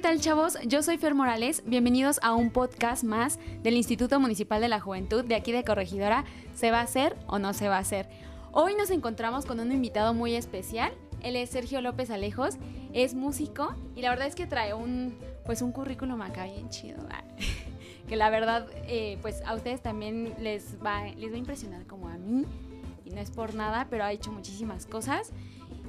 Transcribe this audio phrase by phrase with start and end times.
[0.00, 0.58] Tal chavos?
[0.66, 5.24] Yo soy Fer Morales, bienvenidos a un podcast más del Instituto Municipal de la Juventud
[5.24, 6.24] de aquí de Corregidora.
[6.54, 8.06] ¿Se va a hacer o no se va a hacer?
[8.52, 10.92] Hoy nos encontramos con un invitado muy especial.
[11.22, 12.58] Él es Sergio López Alejos,
[12.92, 15.16] es músico y la verdad es que trae un,
[15.46, 16.98] pues un currículum acá bien chido.
[18.08, 22.10] que la verdad, eh, pues a ustedes también les va, les va a impresionar como
[22.10, 22.44] a mí.
[23.06, 25.32] Y no es por nada, pero ha hecho muchísimas cosas.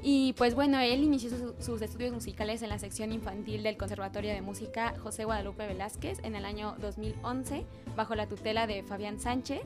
[0.05, 4.41] Y pues bueno, él inició sus estudios musicales en la sección infantil del Conservatorio de
[4.41, 9.61] Música José Guadalupe Velázquez en el año 2011, bajo la tutela de Fabián Sánchez.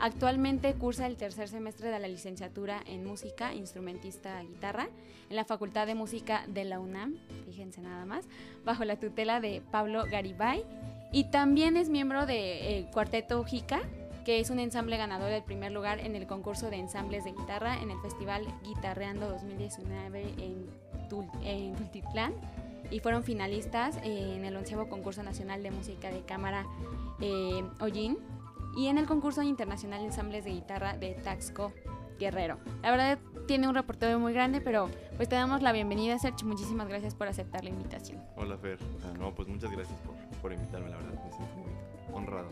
[0.00, 4.88] Actualmente cursa el tercer semestre de la licenciatura en música, instrumentista guitarra,
[5.30, 7.14] en la Facultad de Música de la UNAM,
[7.46, 8.26] fíjense nada más,
[8.64, 10.64] bajo la tutela de Pablo Garibay.
[11.12, 13.82] Y también es miembro de eh, Cuarteto Jica,
[14.26, 17.80] que es un ensamble ganador del primer lugar en el concurso de ensambles de guitarra
[17.80, 20.66] en el Festival Guitarreando 2019 en,
[21.08, 22.34] Tultitlán
[22.90, 26.66] y fueron finalistas en el onceavo concurso nacional de música de cámara
[27.20, 27.62] eh,
[28.76, 31.72] y en el concurso internacional de ensambles de guitarra de Taxco
[32.18, 32.58] Guerrero.
[32.82, 36.48] La verdad tiene un reportero muy grande, pero pues te damos la bienvenida, Sergio.
[36.48, 38.20] Muchísimas gracias por aceptar la invitación.
[38.34, 38.80] Hola, Fer.
[39.04, 41.12] Ah, no, pues muchas gracias por, por invitarme, la verdad.
[41.12, 42.48] Me siento muy honrado.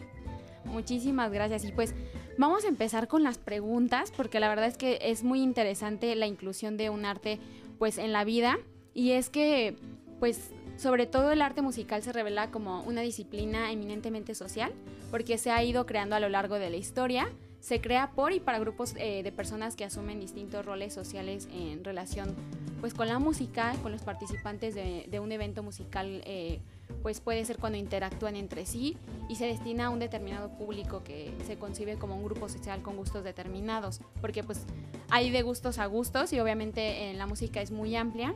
[0.64, 1.64] Muchísimas gracias.
[1.64, 1.94] Y pues
[2.38, 6.26] vamos a empezar con las preguntas, porque la verdad es que es muy interesante la
[6.26, 7.38] inclusión de un arte
[7.78, 8.58] pues en la vida.
[8.94, 9.76] Y es que
[10.20, 14.72] pues sobre todo el arte musical se revela como una disciplina eminentemente social,
[15.10, 17.28] porque se ha ido creando a lo largo de la historia.
[17.60, 21.82] Se crea por y para grupos eh, de personas que asumen distintos roles sociales en
[21.82, 22.34] relación
[22.80, 26.60] pues con la música, con los participantes de, un evento musical eh,
[27.02, 28.96] pues puede ser cuando interactúan entre sí
[29.28, 32.96] y se destina a un determinado público que se concibe como un grupo social con
[32.96, 34.62] gustos determinados, porque pues
[35.10, 38.34] hay de gustos a gustos y obviamente eh, la música es muy amplia,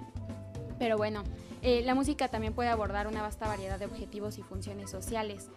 [0.79, 1.25] pero bueno,
[1.63, 5.49] eh, la música también puede abordar una vasta variedad de objetivos y funciones sociales.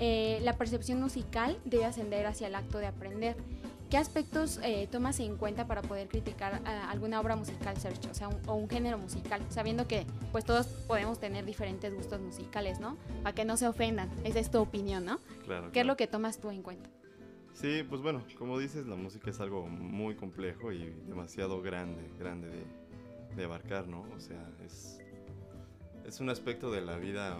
[0.00, 3.36] Eh, la percepción musical debe ascender hacia el acto de aprender
[3.92, 8.10] ¿Qué aspectos eh, tomas en cuenta para poder criticar alguna obra musical, Sergio?
[8.10, 12.18] O sea, un, o un género musical, sabiendo que pues todos podemos tener diferentes gustos
[12.18, 12.96] musicales, ¿no?
[13.22, 14.08] Para que no se ofendan.
[14.24, 15.18] Esa es tu opinión, ¿no?
[15.44, 15.70] Claro.
[15.72, 16.88] ¿Qué es lo que tomas tú en cuenta?
[17.52, 22.48] Sí, pues bueno, como dices, la música es algo muy complejo y demasiado grande, grande
[22.48, 22.64] de,
[23.36, 24.06] de abarcar, ¿no?
[24.16, 25.02] O sea, es,
[26.06, 27.36] es un aspecto de la vida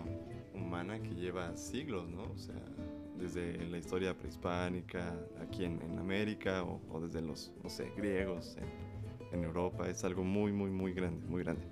[0.53, 2.25] humana que lleva siglos, ¿no?
[2.25, 2.61] O sea,
[3.23, 8.57] desde la historia prehispánica aquí en, América o, desde los, no sé, griegos
[9.31, 9.89] en, Europa.
[9.89, 11.63] Es algo muy, muy, muy grande, muy grande.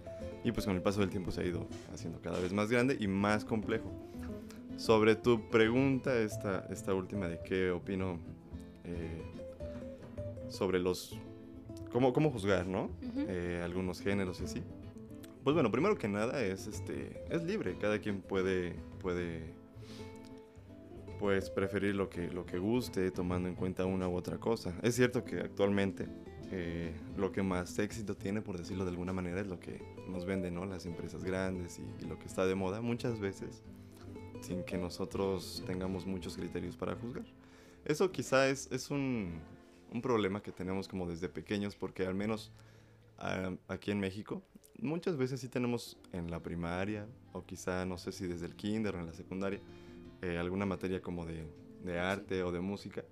[0.44, 2.96] Y pues con el paso del tiempo se ha ido haciendo cada vez más grande
[2.98, 3.90] y más complejo.
[4.78, 8.18] Sobre tu pregunta, esta, esta última de qué opino
[8.84, 9.22] eh,
[10.48, 11.18] sobre los...
[11.92, 12.88] Cómo, cómo juzgar, ¿no?
[13.14, 14.62] Eh, algunos géneros y así.
[15.44, 19.59] Pues bueno, primero que nada es, este, es libre, cada quien puede, puede
[21.20, 24.74] pues preferir lo que, lo que guste, tomando en cuenta una u otra cosa.
[24.82, 26.06] Es cierto que actualmente
[26.50, 30.24] eh, lo que más éxito tiene, por decirlo de alguna manera, es lo que nos
[30.24, 30.64] venden ¿no?
[30.64, 33.62] las empresas grandes y, lo que está de moda muchas veces,
[34.40, 37.26] sin que nosotros tengamos muchos criterios para juzgar.
[37.84, 39.40] Eso quizá es, es un,
[39.92, 42.50] un problema que tenemos como desde pequeños, porque al menos
[43.68, 44.42] aquí en México,
[44.78, 48.96] muchas veces sí tenemos en la primaria, o quizá no sé si desde el kinder
[48.96, 49.60] o en la secundaria,
[50.22, 51.44] eh, alguna materia como de,
[51.84, 53.04] de, arte o de música.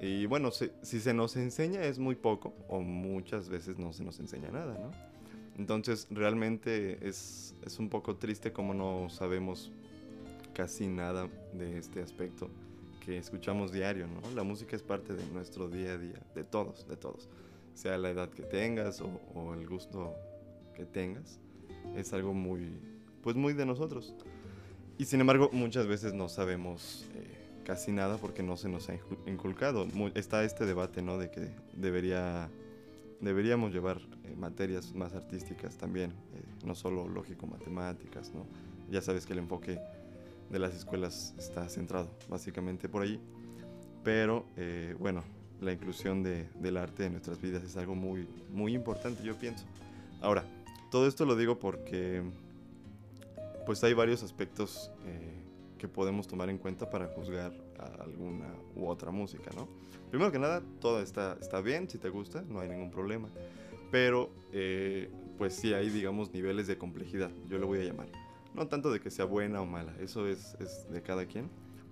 [0.00, 4.04] Y bueno, si, si, se nos enseña es muy poco o muchas veces no se
[4.04, 4.90] nos enseña nada, ¿no?
[5.58, 9.72] Entonces realmente es, es un poco triste como no sabemos
[10.52, 12.50] casi nada de este aspecto
[13.04, 14.20] que escuchamos diario, ¿no?
[14.34, 17.28] La música es parte de nuestro día a día, de todos, de todos.
[17.72, 20.14] Sea la edad que tengas o, o el gusto
[20.74, 21.38] que tengas,
[21.94, 22.78] es algo muy,
[23.22, 24.14] pues muy de nosotros.
[24.98, 28.94] Y sin embargo, muchas veces no sabemos eh, casi nada porque no se nos ha
[29.26, 29.88] inculcado.
[30.14, 31.18] está este debate, ¿no?
[31.18, 32.48] De que debería,
[33.20, 38.46] deberíamos llevar eh, materias más artísticas también, eh, no solo lógico-matemáticas, ¿no?
[38.88, 39.80] Ya sabes que el enfoque
[40.48, 43.20] de las escuelas está centrado básicamente por ahí.
[44.04, 45.24] Pero eh, bueno,
[45.60, 49.66] la inclusión de, del arte en nuestras vidas es algo muy, muy importante, yo pienso.
[50.20, 50.44] Ahora,
[50.92, 52.22] todo esto lo digo porque
[53.66, 55.42] pues hay varios aspectos eh,
[55.76, 59.68] que podemos tomar en cuenta para juzgar a alguna u otra música, ¿no?
[60.10, 63.28] Primero que nada, todo está, está bien, si te gusta, no hay ningún problema.
[63.90, 68.08] Pero, eh, pues sí hay, digamos, niveles de complejidad, yo lo voy a llamar.
[68.54, 71.50] No tanto de que sea buena o mala, eso es, es de cada quien,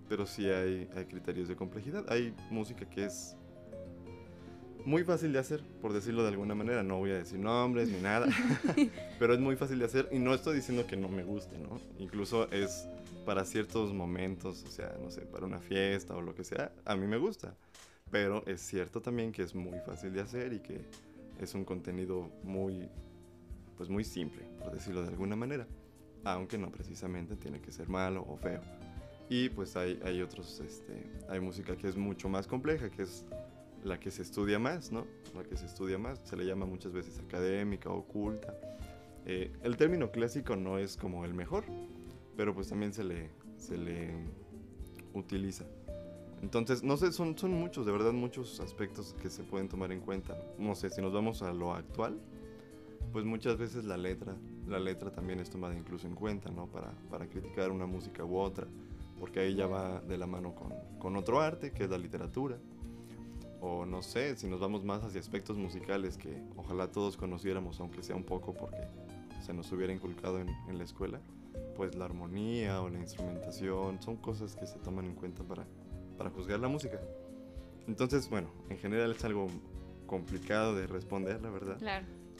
[0.09, 2.07] pero sí hay, hay criterios de complejidad.
[2.09, 3.37] Hay música que es
[4.85, 6.83] muy fácil de hacer, por decirlo de alguna manera.
[6.83, 8.27] No voy a decir nombres ni nada,
[9.19, 11.81] pero es muy fácil de hacer y no estoy diciendo que no me guste, ¿no?
[11.99, 12.89] Incluso es
[13.25, 16.97] para ciertos momentos, o sea, no sé, para una fiesta o lo que sea, a
[16.97, 17.55] mí me gusta.
[18.11, 20.85] Pero es cierto también que es muy fácil de hacer y que
[21.41, 22.89] es un contenido muy,
[23.77, 25.67] pues muy simple, por decirlo de alguna manera.
[26.25, 28.61] Aunque no precisamente tiene que ser malo o feo.
[29.29, 33.25] Y pues hay, hay otros, este, hay música que es mucho más compleja, que es
[33.85, 35.07] la que se estudia más, ¿no?
[35.35, 38.55] La que se estudia más, se le llama muchas veces académica, oculta.
[39.27, 41.65] Eh, el término clásico no es como el mejor,
[42.37, 44.11] pero pues también se le, se le
[45.13, 45.67] utiliza.
[46.43, 50.01] Entonces, no sé, son, son muchos, de verdad, muchos aspectos que se pueden tomar en
[50.01, 50.37] cuenta.
[50.59, 52.19] No sé, si nos vamos a lo actual,
[53.13, 54.35] pues muchas veces la letra,
[54.67, 56.67] la letra también es tomada incluso en cuenta, ¿no?
[56.67, 58.67] Para, para criticar una música u otra,
[59.21, 62.59] porque ahí ya va de la mano con, con otro arte, que es la literatura
[63.67, 68.03] o no sé, si nos vamos más hacia aspectos musicales que ojalá todos conociéramos, aunque
[68.03, 68.87] sea un poco porque
[69.41, 71.19] se nos hubiera inculcado en, la escuela,
[71.75, 75.65] pues la armonía o la instrumentación son cosas que se toman en cuenta para,
[76.19, 77.01] para juzgar la música.
[77.89, 79.47] Entonces, bueno, en general es algo
[80.07, 81.79] complicado de responder, la verdad.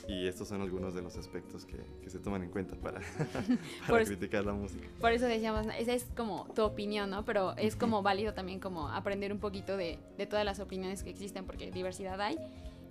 [0.07, 3.01] Y estos son algunos de los aspectos que, que se toman en cuenta para,
[3.87, 4.87] para criticar la música.
[4.99, 7.25] Por eso decíamos, esa es como tu opinión, ¿no?
[7.25, 11.09] Pero es como válido también como aprender un poquito de, de todas las opiniones que
[11.09, 12.37] existen, porque diversidad hay.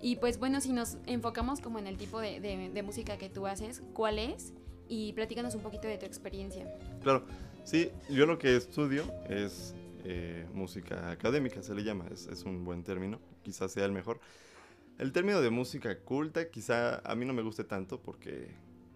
[0.01, 3.29] Y pues bueno, si nos enfocamos como en el tipo de, de, de música que
[3.29, 4.53] tú haces, ¿cuál es?
[4.87, 6.67] Y platícanos un poquito de tu experiencia.
[7.01, 7.23] Claro,
[7.63, 9.73] sí, yo lo que estudio es
[10.03, 14.19] eh, música académica, se le llama, es, es un buen término, quizás sea el mejor.
[14.97, 18.47] El término de música culta quizá a mí no me guste tanto porque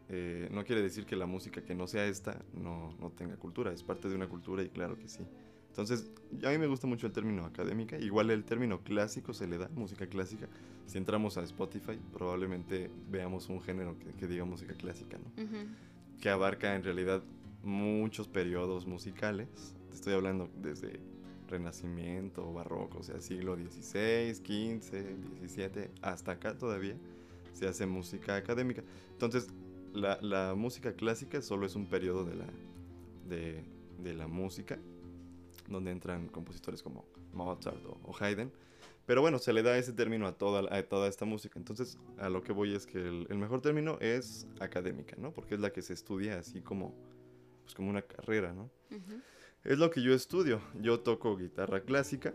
[0.08, 3.74] eh, no quiere decir que la música que no sea esta no, no, tenga cultura,
[3.74, 5.26] es parte de una cultura y claro que sí.
[5.68, 6.10] Entonces,
[6.44, 9.70] a mí me gusta mucho el término académica, igual el término clásico se le da,
[9.76, 10.48] música clásica.
[10.88, 15.46] Si entramos a Spotify, probablemente veamos un género que, diga música clásica, ¿no?
[16.20, 17.24] Que abarca en realidad
[17.64, 19.76] muchos periodos musicales.
[19.90, 21.00] Te estoy hablando desde
[21.50, 26.96] Renacimiento, Barroco, o sea, siglo XVI, XV, XVII, hasta acá todavía
[27.54, 28.84] se hace música académica.
[29.12, 29.50] Entonces,
[29.94, 32.48] la, música clásica solo es un periodo de la,
[33.28, 34.80] de, la música,
[35.68, 38.52] donde entran compositores como Mozart o, Haydn.
[39.06, 41.58] Pero bueno, se le da ese término a toda, a toda esta música.
[41.58, 45.34] Entonces, a lo que voy es que el, mejor término es académica, ¿no?
[45.34, 46.94] Porque es la que se estudia así como,
[47.64, 48.70] pues como una carrera, ¿no?
[49.64, 50.62] Es lo que yo estudio.
[50.82, 52.34] Yo toco guitarra clásica.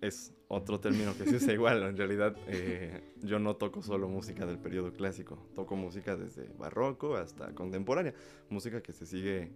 [0.00, 1.82] Es otro término que se usa igual.
[1.82, 5.38] En realidad, eh, yo no toco solo música del periodo clásico.
[5.54, 8.14] Toco música desde barroco hasta contemporánea.
[8.48, 9.52] Música que se sigue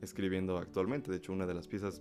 [0.00, 1.10] escribiendo actualmente.
[1.12, 2.00] De hecho, una de las piezas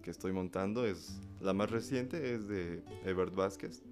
[0.00, 3.82] que estoy montando es la más reciente, es de Ebert Vázquez.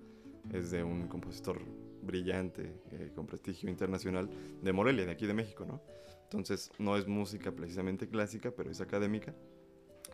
[0.53, 1.61] Es de un compositor
[2.03, 4.31] brillante, eh, con prestigio internacional,
[4.63, 5.83] de Morelia, de aquí de México, ¿no?
[6.23, 9.35] Entonces, no es música precisamente clásica, pero es académica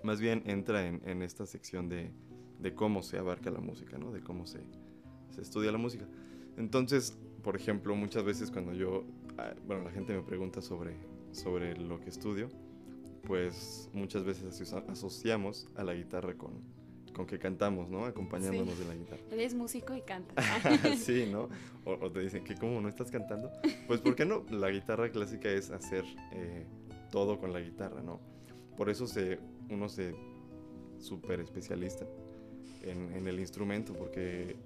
[0.03, 2.13] más bien entra en, esta sección de,
[2.75, 4.13] cómo se abarca la música, ¿no?
[4.13, 4.61] De cómo se,
[5.39, 6.07] estudia la música.
[6.57, 9.05] Entonces, por ejemplo, muchas veces cuando yo,
[9.39, 10.97] ah, bueno, la gente me pregunta sobre,
[11.33, 12.49] sobre lo que estudio,
[13.25, 16.61] pues muchas veces asociamos a la guitarra con,
[17.13, 18.05] con que cantamos, ¿no?
[18.05, 19.23] Acompañándonos de la guitarra.
[19.31, 20.45] Eres músico y cantas.
[20.99, 21.49] sí, ¿no?
[21.85, 23.51] O, te dicen que cómo no estás cantando.
[23.87, 24.45] Pues ¿por qué no?
[24.51, 26.67] La guitarra clásica es hacer eh,
[27.11, 28.21] todo con la guitarra, ¿no?
[28.77, 29.39] Por eso se
[29.71, 30.15] uno se
[30.99, 32.07] súper especialista
[32.83, 34.57] en, el instrumento porque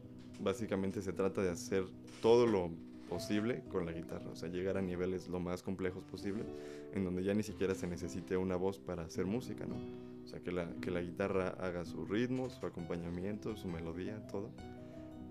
[0.40, 1.84] básicamente se trata de hacer
[2.20, 2.70] todo lo
[3.08, 6.44] posible con la guitarra, o sea, llegar a niveles lo más complejos posible,
[6.92, 9.76] en donde ya ni siquiera se necesite una voz para hacer música, ¿no?
[10.24, 14.50] O sea, que la, que la guitarra haga su ritmo, su acompañamiento, su melodía, todo.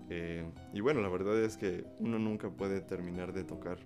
[0.08, 0.42] Eh,
[0.72, 3.78] y bueno, la verdad es que uno nunca puede terminar de tocar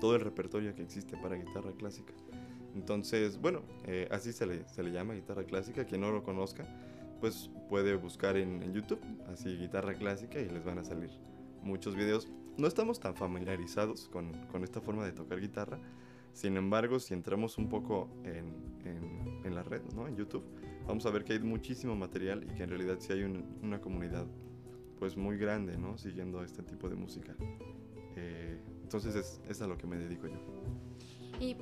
[0.00, 2.12] todo el repertorio que existe para guitarra clásica.
[2.74, 5.84] Entonces, bueno, eh, así se le, se le llama guitarra clásica.
[5.84, 6.64] Quien no lo conozca,
[7.20, 9.00] pues puede buscar en, YouTube,
[9.32, 11.10] así guitarra clásica, y les van a salir
[11.62, 12.28] muchos videos.
[12.56, 15.78] No estamos tan familiarizados con, con esta forma de tocar guitarra.
[16.32, 18.54] Sin embargo, si entramos un poco en,
[19.44, 20.06] en, la red, ¿no?
[20.06, 20.44] En YouTube,
[20.86, 24.26] vamos a ver que hay muchísimo material y que en realidad sí hay una comunidad
[25.00, 25.98] pues muy grande, ¿no?
[25.98, 27.34] Siguiendo este tipo de música.
[28.16, 30.38] Eh, entonces es, es, a lo que me dedico yo.
[31.40, 31.56] Y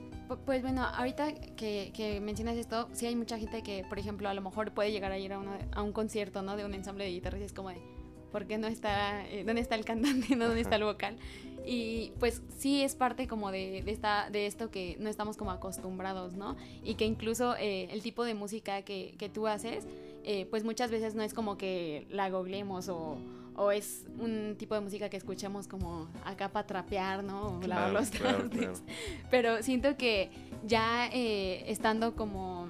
[0.44, 4.34] pues bueno, ahorita que, que, mencionas esto, sí hay mucha gente que, por ejemplo, a
[4.34, 5.40] lo mejor puede llegar a ir a,
[5.72, 6.56] a un concierto, ¿no?
[6.56, 7.80] De un ensamble de guitarras y es como de,
[8.30, 10.46] ¿por qué no está, eh, dónde está el cantante, no?
[10.46, 11.16] ¿Dónde está el vocal?
[11.64, 16.34] Y pues sí es parte como de, esta, de esto que no estamos como acostumbrados,
[16.34, 16.56] ¿no?
[16.82, 19.86] Y que incluso eh, el tipo de música que, que tú haces,
[20.24, 23.18] eh, pues muchas veces no es como que la goglemos o,
[23.58, 27.58] o, es un tipo de música que escuchamos como acá para trapear, ¿no?
[27.58, 28.82] O lavar los trastes.
[29.30, 30.30] Pero siento que
[30.64, 32.68] ya eh, estando como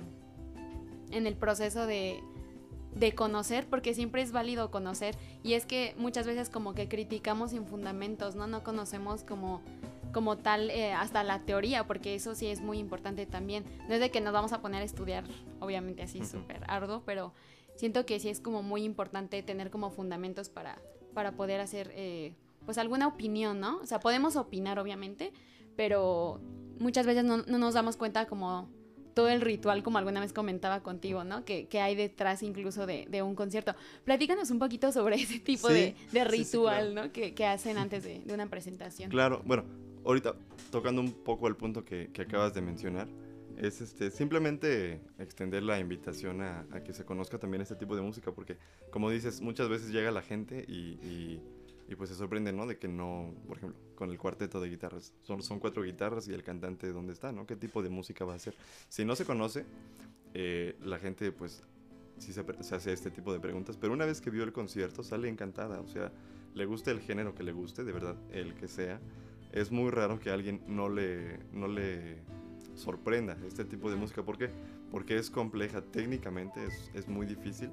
[1.10, 2.20] en el proceso de,
[2.94, 7.50] de conocer, porque siempre es válido conocer, y es que muchas veces como que criticamos
[7.50, 8.46] sin fundamentos, ¿no?
[8.46, 9.60] No conocemos como
[10.12, 13.64] como tal eh, hasta la teoría, porque eso sí es muy importante también.
[13.88, 15.24] No es de que nos vamos a poner a estudiar,
[15.60, 17.32] obviamente así súper arduo, pero
[17.78, 20.82] siento que sí es como muy importante tener como fundamentos para,
[21.14, 22.34] para poder hacer eh,
[22.66, 23.78] pues alguna opinión, ¿no?
[23.78, 25.32] O sea, podemos opinar obviamente,
[25.76, 26.40] pero
[26.80, 28.68] muchas veces no, nos damos cuenta como
[29.14, 31.44] todo el ritual, como alguna vez comentaba contigo, ¿no?
[31.44, 33.76] Que, que hay detrás incluso de, de, un concierto.
[34.04, 37.12] Platícanos un poquito sobre ese tipo de, de, ritual, ¿no?
[37.12, 39.08] Que, que, hacen antes de, de, una presentación.
[39.08, 39.64] Claro, bueno,
[40.04, 40.34] ahorita
[40.72, 43.08] tocando un poco el punto que, que acabas de mencionar,
[43.58, 48.32] es este, simplemente extender la invitación a, que se conozca también este tipo de música,
[48.32, 48.56] porque
[48.90, 51.42] como dices, muchas veces llega la gente y,
[51.88, 52.66] y, pues se sorprende, ¿no?
[52.66, 56.34] De que no, por ejemplo, con el cuarteto de guitarras, son, son cuatro guitarras y
[56.34, 57.46] el cantante dónde está, ¿no?
[57.46, 58.54] ¿Qué tipo de música va a hacer?
[58.88, 59.64] Si no se conoce,
[60.34, 61.64] eh, la gente pues
[62.18, 65.02] sí se, se hace este tipo de preguntas, pero una vez que vio el concierto
[65.02, 66.12] sale encantada, o sea,
[66.54, 69.00] le guste el género que le guste, de verdad, el que sea
[69.52, 72.18] es muy raro que alguien no le, no le
[72.78, 74.22] sorprenda este tipo de música.
[74.22, 74.50] ¿Por qué?
[74.90, 77.70] Porque es compleja técnicamente, es, es muy difícil.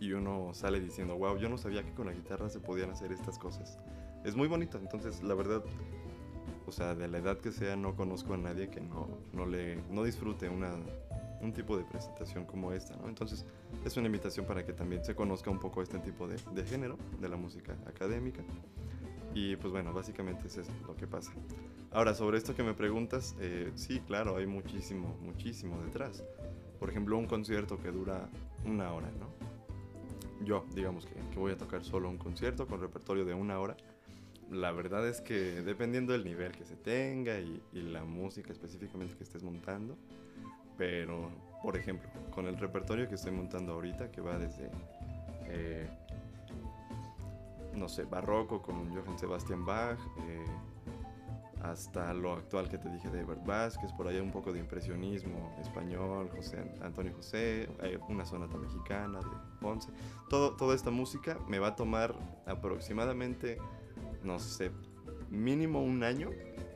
[0.00, 3.12] Y uno sale diciendo, wow, yo no sabía que con la guitarra se podían hacer
[3.12, 3.78] estas cosas.
[4.24, 5.62] Es muy bonito, entonces la verdad,
[6.66, 9.76] o sea, de la edad que sea, no conozco a nadie que no, no, le,
[9.90, 10.74] no disfrute una,
[11.40, 13.08] un tipo de presentación como esta, ¿no?
[13.08, 13.44] Entonces
[13.84, 16.98] es una invitación para que también se conozca un poco este tipo de, de género
[17.20, 18.42] de la música académica.
[19.34, 21.32] Y pues bueno, básicamente eso es lo que pasa.
[21.90, 26.24] Ahora, sobre esto que me preguntas, eh, sí, claro, hay muchísimo, muchísimo detrás.
[26.78, 28.28] Por ejemplo, un concierto que dura
[28.64, 29.28] una hora, ¿no?
[30.44, 33.76] Yo, digamos que, que voy a tocar solo un concierto con repertorio de una hora.
[34.50, 39.16] La verdad es que dependiendo del nivel que se tenga y, y la música específicamente
[39.16, 39.96] que estés montando,
[40.76, 41.30] pero
[41.62, 44.70] por ejemplo, con el repertorio que estoy montando ahorita, que va desde
[45.46, 45.88] eh,
[47.76, 50.44] no sé, barroco con Johann Sebastian Bach, eh,
[51.62, 55.56] hasta lo actual que te dije de Ebert Vázquez, por ahí un poco de impresionismo
[55.60, 57.68] español, José Antonio José,
[58.08, 59.26] una sonata mexicana de
[59.60, 59.90] Ponce.
[60.28, 62.14] Todo, toda esta música me va a tomar
[62.44, 63.56] aproximadamente,
[64.22, 64.72] no sé,
[65.30, 66.30] mínimo un año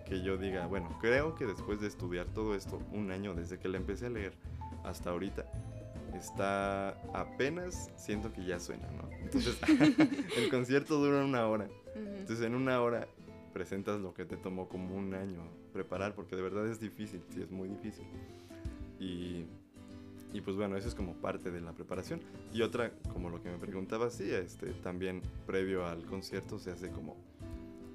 [0.06, 3.68] que yo diga, bueno, creo que después de estudiar todo esto, un año desde que
[3.68, 4.32] la empecé a leer
[4.84, 5.44] hasta ahorita,
[6.14, 9.08] está apenas siento que ya suena, ¿no?
[9.20, 9.58] Entonces,
[10.36, 11.68] el concierto dura una hora.
[11.94, 13.08] Entonces, en una hora
[13.52, 17.42] presentas lo que te tomó como un año preparar, porque de verdad es difícil, sí,
[17.42, 18.04] es muy difícil.
[19.00, 19.46] Y,
[20.32, 22.20] y pues bueno, eso es como parte de la preparación.
[22.52, 26.90] Y otra, como lo que me preguntaba, sí, este, también previo al concierto se hace
[26.90, 27.16] como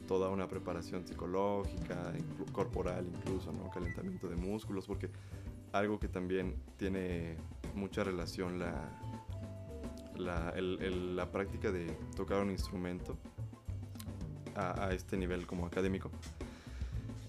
[0.08, 2.13] toda una preparación psicológica,
[2.51, 3.70] corporal incluso, ¿no?
[3.70, 5.10] Calentamiento de músculos, porque
[5.74, 7.36] algo que también tiene
[7.75, 8.74] mucha relación la,
[10.15, 13.18] la, la práctica de tocar un instrumento
[14.56, 16.12] a, a, este nivel como académico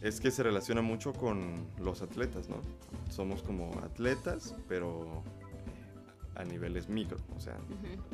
[0.05, 2.61] es que se relaciona mucho con los atletas, ¿no?
[3.11, 5.23] Somos como atletas, pero
[6.37, 7.57] a niveles micro, o sea,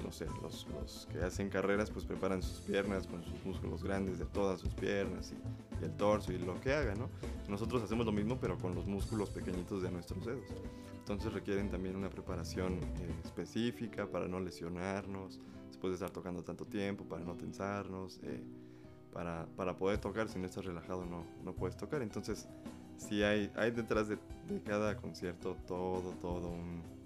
[0.04, 4.18] no sé, los, los, que hacen carreras pues preparan sus piernas con sus músculos grandes
[4.18, 7.08] de todas sus piernas y, y, el torso y lo que haga, ¿no?
[7.48, 10.44] Nosotros hacemos lo mismo pero con los músculos pequeñitos de nuestros dedos.
[10.98, 16.66] Entonces requieren también una preparación eh, específica para no lesionarnos, después de estar tocando tanto
[16.66, 18.42] tiempo, para no tensarnos, eh,
[19.12, 22.02] para, para, poder tocar, si no estás relajado no, no puedes tocar.
[22.02, 22.48] Entonces
[22.96, 26.99] sí hay, hay detrás de, de cada concierto todo, todo un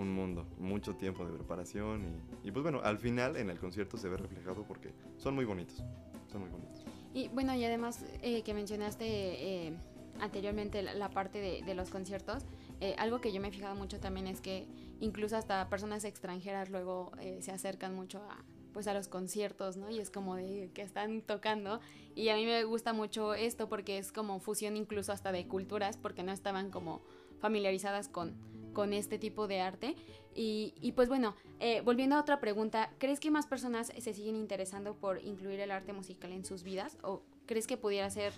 [0.00, 2.04] un mundo, mucho tiempo de preparación
[2.42, 5.44] y, y, pues bueno, al final en el concierto se ve reflejado porque son muy
[5.44, 5.82] bonitos,
[6.30, 6.84] son muy bonitos.
[7.14, 9.72] Y bueno, y además eh, que mencionaste eh,
[10.20, 12.44] anteriormente la, parte de, de los conciertos,
[12.80, 14.66] eh, algo que yo me he fijado mucho también es que
[15.00, 18.38] incluso hasta personas extranjeras luego eh, se acercan mucho a
[18.72, 19.90] pues a los conciertos, ¿no?
[19.90, 21.80] Y es como de que están tocando
[22.14, 25.96] y a mí me gusta mucho esto porque es como fusión incluso hasta de culturas
[25.96, 27.02] porque no estaban como
[27.40, 28.32] familiarizadas con,
[28.80, 29.94] con este tipo de arte.
[30.34, 34.94] Y, pues bueno, eh, volviendo a otra pregunta, ¿crees que más personas se siguen interesando
[34.94, 36.96] por incluir el arte musical en sus vidas?
[37.02, 38.32] ¿O crees que pudiera ser,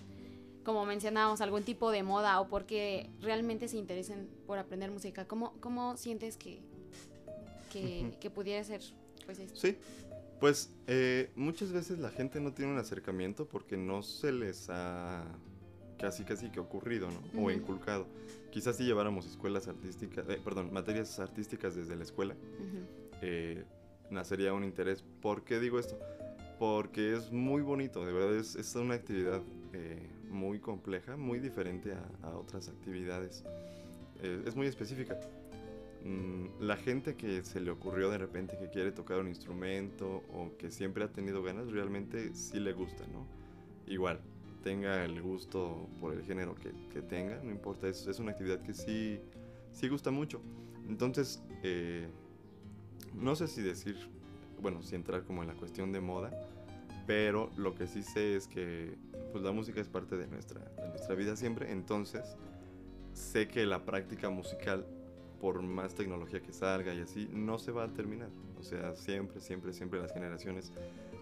[0.65, 5.29] como mencionábamos, algún tipo de moda o porque realmente se interesen por aprender música?
[5.29, 6.59] ¿Cómo, cómo sientes que,
[7.71, 8.81] que, pudiera ser
[9.25, 9.57] pues esto?
[9.57, 9.77] Sí,
[10.41, 15.23] pues eh, muchas veces la gente no tiene un acercamiento porque no se les ha
[16.03, 17.41] casi casi que ocurrido, ¿no?
[17.41, 18.05] O inculcado.
[18.51, 22.35] Quizás si lleváramos escuelas artísticas, eh, perdón, materias artísticas desde la escuela,
[23.21, 23.63] eh,
[24.09, 25.01] nacería un interés.
[25.21, 25.97] ¿Por qué digo esto?
[26.59, 29.41] Porque es muy bonito, de verdad es, es una actividad
[29.71, 33.45] eh, muy compleja, muy diferente a, a otras actividades.
[34.21, 35.17] es muy específica.
[36.03, 40.51] Mm, la gente que se le ocurrió de repente que quiere tocar un instrumento o
[40.57, 43.25] que siempre ha tenido ganas, realmente sí le gusta, ¿no?
[43.87, 44.19] Igual,
[44.63, 48.61] tenga el gusto por el género que, que tenga, no importa, es, es, una actividad
[48.61, 49.19] que sí,
[49.71, 50.41] sí gusta mucho.
[50.87, 52.07] Entonces, eh,
[53.13, 53.97] no sé si decir,
[54.61, 56.31] bueno, si entrar como en la cuestión de moda,
[57.05, 58.95] pero lo que sí sé es que
[59.31, 62.37] pues la música es parte de nuestra, de nuestra vida siempre, entonces
[63.13, 64.85] sé que la práctica musical,
[65.41, 68.29] por más tecnología que salga y así, no se va a terminar.
[68.57, 70.71] O sea, siempre, siempre, siempre las generaciones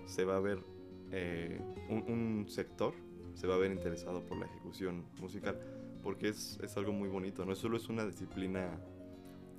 [0.06, 0.60] se va a ver
[1.12, 2.94] eh, un, un sector
[3.36, 5.60] se va a ver interesado por la ejecución musical,
[6.04, 8.80] porque es, es algo muy bonito, no solo es una disciplina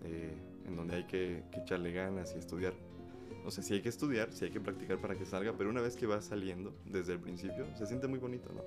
[0.04, 0.36] eh,
[0.66, 2.74] en donde hay que, echarle ganas y estudiar.
[3.44, 5.80] O sea, sí hay que estudiar, sí hay que practicar para que salga, pero una
[5.80, 8.62] vez que va saliendo desde el principio, se siente muy bonito, ¿no?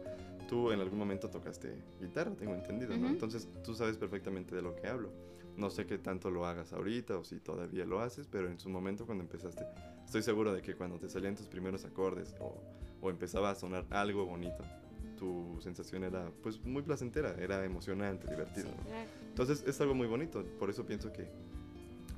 [0.48, 3.08] Tú en algún momento tocaste guitarra, tengo entendido, ¿no?
[3.08, 5.12] Entonces tú sabes perfectamente de lo que hablo.
[5.56, 8.70] No sé qué tanto lo hagas ahorita o si todavía lo haces, pero en su
[8.70, 9.66] momento cuando empezaste,
[10.06, 12.62] estoy seguro de que cuando te salían tus primeros acordes o,
[13.02, 14.64] o empezaba a sonar algo bonito,
[15.26, 18.70] tu sensación era pues muy placentera, era emocionante, divertido.
[19.30, 21.28] Entonces es algo muy bonito, por eso pienso que,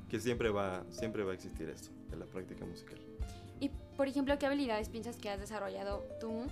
[0.10, 3.00] que siempre, va, siempre va a existir esto en la práctica musical.
[3.62, 6.48] Y por ejemplo, ¿qué habilidades piensas que has desarrollado tú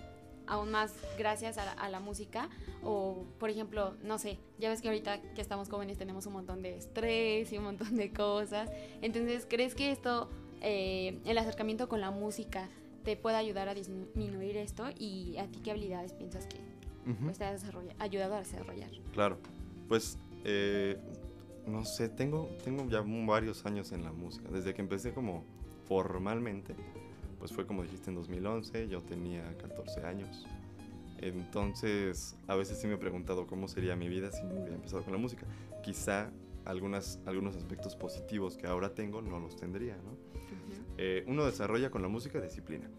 [0.48, 2.50] aún más gracias a la, música?
[2.84, 6.62] O por ejemplo, no sé, ya ves que ahorita que estamos jóvenes tenemos un montón
[6.62, 8.72] de estrés y un montón de cosas.
[9.02, 10.30] Entonces, ¿crees que esto,
[10.62, 12.70] eh, el acercamiento con la música,
[13.06, 16.58] te pueda ayudar a disminuir esto y a ti qué habilidades piensas que
[17.24, 17.56] pues, te ha
[18.00, 18.90] ayudado a desarrollar.
[19.14, 19.38] Claro,
[19.88, 20.98] pues eh,
[21.68, 25.46] no sé, tengo, tengo ya varios años en la música, desde que empecé como
[25.88, 26.76] formalmente,
[27.38, 30.46] pues fue como dijiste en 2011, yo tenía 14 años.
[31.20, 35.04] Entonces, a veces sí me he preguntado cómo sería mi vida si no hubiera empezado
[35.04, 35.46] con la música.
[35.84, 36.32] Quizá
[36.66, 40.35] algunas, algunos aspectos positivos que ahora tengo no los tendría, ¿no?
[40.98, 42.90] Eh, uno desarrolla con la música disciplina.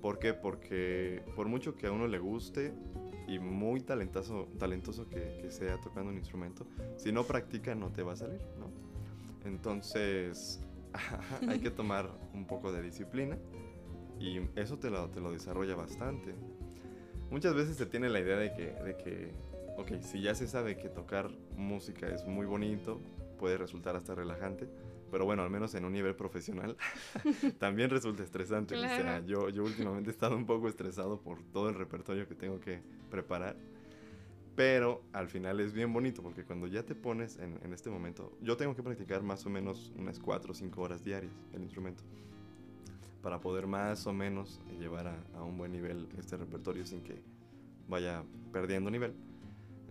[0.00, 0.34] ¿Por qué?
[0.34, 2.74] Porque por mucho que a uno le guste
[3.26, 8.12] y muy talentoso, talentoso que, sea tocando un instrumento, si no practica no te va
[8.12, 8.70] a salir, ¿no?
[9.48, 10.60] Entonces
[11.48, 13.38] hay que tomar un poco de disciplina
[14.18, 16.34] y eso te lo, te lo desarrolla bastante.
[17.30, 19.32] Muchas veces se tiene la idea de que, de que,
[19.78, 23.00] ok, si ya se sabe que tocar música es muy bonito,
[23.38, 24.68] puede resultar hasta relajante,
[25.14, 26.76] pero bueno, al menos en un nivel profesional,
[27.60, 28.74] también resulta estresante.
[28.74, 32.34] O sea, yo, yo últimamente he estado un poco estresado por todo el repertorio que
[32.34, 33.56] tengo que preparar.
[34.56, 38.36] Pero al final es bien bonito porque cuando ya te pones en, en este momento,
[38.42, 42.02] yo tengo que practicar más o menos unas 4 o 5 horas diarias el instrumento
[43.22, 47.22] para poder más o menos llevar a, a un buen nivel este repertorio sin que
[47.86, 49.14] vaya perdiendo nivel.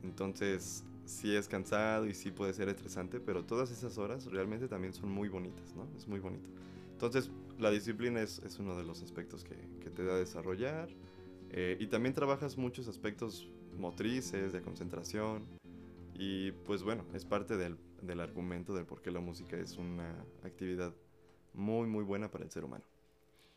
[0.04, 4.94] Entonces, sí es cansado y sí puede ser estresante, pero todas esas horas realmente también
[4.94, 5.88] son muy bonitas, ¿no?
[5.98, 6.50] Es muy bonito.
[6.92, 10.90] Entonces, la disciplina es, uno de los aspectos que, que te da a desarrollar
[11.50, 15.46] eh, y también trabajas muchos aspectos motrices, de concentración
[16.14, 20.26] y pues bueno, es parte del, del argumento del por qué la música es una
[20.44, 20.94] actividad
[21.54, 22.86] muy muy buena para el ser humano.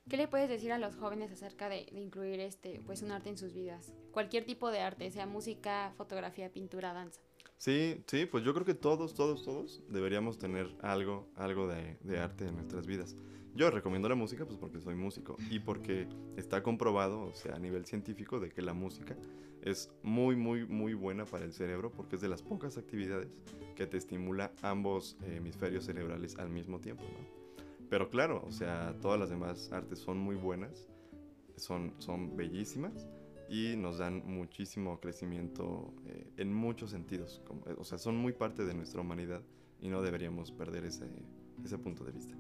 [0.09, 3.29] ¿Qué le puedes decir a los jóvenes acerca de, de, incluir este, pues un arte
[3.29, 3.93] en sus vidas?
[4.13, 7.21] Cualquier tipo de arte, sea música, fotografía, pintura, danza.
[7.59, 12.21] Sí, sí, pues yo creo que todos, todos, todos deberíamos tener algo, algo de, de,
[12.21, 13.17] arte en nuestras vidas.
[13.57, 17.59] Yo recomiendo la música pues porque soy músico y porque está comprobado, o sea, a
[17.59, 19.17] nivel científico, de que la música
[19.63, 23.29] es muy, muy, muy buena para el cerebro porque es de las pocas actividades
[23.75, 27.36] que te estimula ambos hemisferios cerebrales al mismo tiempo, ¿no?
[27.89, 30.89] Pero claro, o sea, todas las demás artes son muy buenas,
[31.57, 33.07] son, son bellísimas,
[33.49, 37.43] y nos dan muchísimo crecimiento eh, en muchos sentidos.
[37.47, 39.43] Como, o sea, son muy parte de nuestra humanidad
[39.81, 41.09] y no deberíamos perder ese,
[41.65, 42.35] ese punto de vista.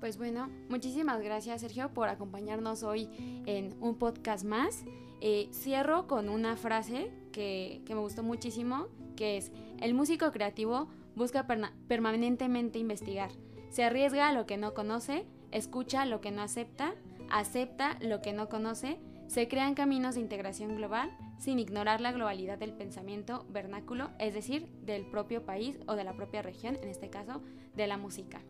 [0.00, 3.08] Pues bueno, muchísimas gracias Sergio por acompañarnos hoy
[3.46, 4.84] en un podcast más.
[5.20, 10.88] Eh, cierro con una frase que, que, me gustó muchísimo que es, el músico creativo
[11.14, 13.30] busca permanentemente investigar,
[13.74, 16.94] se arriesga a lo que no conoce, escucha lo que no acepta,
[17.28, 22.56] acepta lo que no conoce, se crean caminos de integración global sin ignorar la globalidad
[22.56, 27.10] del pensamiento vernáculo, es decir, del propio país o de la propia región, en este
[27.10, 27.42] caso,
[27.74, 28.42] de la música.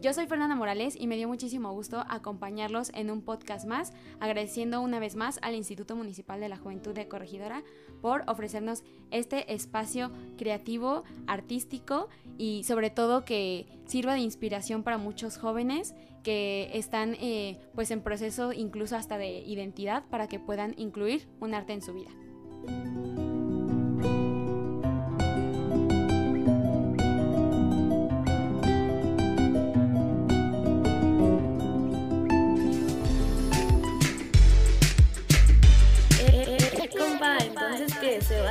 [0.00, 4.80] Yo soy Fernanda Morales y me dio muchísimo gusto acompañarlos en un podcast más, agradeciendo
[4.80, 7.62] una vez más al Instituto Municipal de la Juventud de Corregidora
[8.00, 15.38] por ofrecernos este espacio creativo, artístico y sobre todo que sirva de inspiración para muchos
[15.38, 21.28] jóvenes que están eh, pues en proceso incluso hasta de identidad para que puedan incluir
[21.40, 23.21] un arte en su vida.